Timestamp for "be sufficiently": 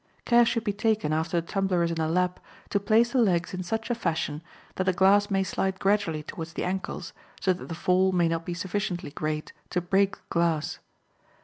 8.43-9.11